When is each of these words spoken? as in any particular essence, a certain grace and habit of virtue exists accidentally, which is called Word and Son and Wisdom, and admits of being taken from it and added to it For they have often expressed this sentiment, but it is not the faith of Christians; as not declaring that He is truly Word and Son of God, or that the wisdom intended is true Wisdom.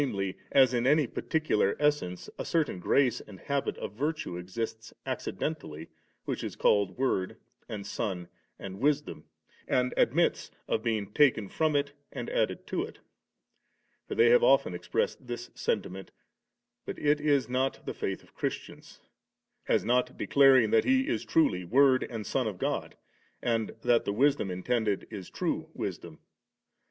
as 0.51 0.73
in 0.73 0.87
any 0.87 1.05
particular 1.05 1.75
essence, 1.79 2.27
a 2.39 2.43
certain 2.43 2.79
grace 2.79 3.19
and 3.21 3.39
habit 3.41 3.77
of 3.77 3.91
virtue 3.93 4.35
exists 4.35 4.91
accidentally, 5.05 5.89
which 6.25 6.43
is 6.43 6.55
called 6.55 6.97
Word 6.97 7.37
and 7.69 7.85
Son 7.85 8.27
and 8.57 8.79
Wisdom, 8.79 9.25
and 9.67 9.93
admits 9.95 10.49
of 10.67 10.81
being 10.81 11.13
taken 11.13 11.47
from 11.47 11.75
it 11.75 11.93
and 12.11 12.31
added 12.31 12.65
to 12.65 12.81
it 12.81 12.97
For 14.07 14.15
they 14.15 14.31
have 14.31 14.41
often 14.43 14.73
expressed 14.73 15.27
this 15.27 15.51
sentiment, 15.53 16.09
but 16.83 16.97
it 16.97 17.21
is 17.21 17.47
not 17.47 17.85
the 17.85 17.93
faith 17.93 18.23
of 18.23 18.33
Christians; 18.33 19.01
as 19.67 19.85
not 19.85 20.17
declaring 20.17 20.71
that 20.71 20.83
He 20.83 21.07
is 21.07 21.23
truly 21.25 21.63
Word 21.63 22.01
and 22.01 22.25
Son 22.25 22.47
of 22.47 22.57
God, 22.57 22.95
or 23.43 23.67
that 23.83 24.05
the 24.05 24.13
wisdom 24.13 24.49
intended 24.49 25.05
is 25.11 25.29
true 25.29 25.69
Wisdom. 25.75 26.17